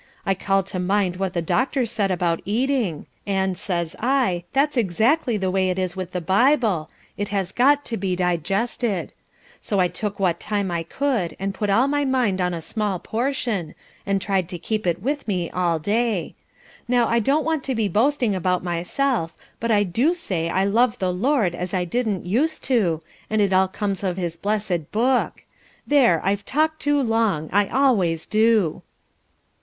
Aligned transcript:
I 0.25 0.33
called 0.33 0.65
to 0.65 0.79
mind 0.79 1.17
what 1.17 1.33
the 1.33 1.43
doctor 1.43 1.85
said 1.85 2.09
about 2.09 2.41
eating, 2.43 3.05
and 3.27 3.55
says 3.55 3.95
I, 3.99 4.45
that's 4.51 4.75
exactly 4.75 5.37
the 5.37 5.51
way 5.51 5.69
it 5.69 5.77
is 5.77 5.95
with 5.95 6.11
the 6.11 6.19
Bible, 6.21 6.89
it 7.17 7.29
has 7.29 7.51
got 7.51 7.85
to 7.85 7.97
be 7.97 8.15
digested; 8.15 9.13
so 9.61 9.79
I 9.79 9.87
took 9.87 10.19
what 10.19 10.39
time 10.39 10.71
I 10.71 10.81
could 10.81 11.35
and 11.39 11.53
put 11.53 11.69
all 11.69 11.87
my 11.87 12.03
mind 12.03 12.41
on 12.41 12.51
a 12.51 12.63
small 12.63 12.97
portion, 12.97 13.75
and 14.03 14.19
tried 14.19 14.49
to 14.49 14.57
keep 14.57 14.87
it 14.87 15.03
with 15.03 15.27
me 15.27 15.51
all 15.51 15.77
day. 15.77 16.33
Now 16.87 17.07
I 17.07 17.19
don't 17.19 17.45
want 17.45 17.63
to 17.65 17.75
be 17.75 17.87
boasting 17.87 18.33
about 18.33 18.63
myself, 18.63 19.35
but 19.59 19.69
I 19.69 19.83
do 19.83 20.15
say 20.15 20.49
I 20.49 20.63
love 20.65 20.97
the 20.97 21.13
Lord 21.13 21.53
as 21.53 21.75
I 21.75 21.85
didn't 21.85 22.25
used 22.25 22.63
to, 22.63 23.03
and 23.29 23.39
it 23.39 23.53
all 23.53 23.67
comes 23.67 24.03
of 24.03 24.17
his 24.17 24.35
blessed 24.35 24.91
Book. 24.91 25.43
There, 25.85 26.19
I've 26.25 26.43
talked 26.43 26.79
too 26.79 26.99
long! 26.99 27.51
I 27.53 27.67
always 27.67 28.25
do." 28.25 28.81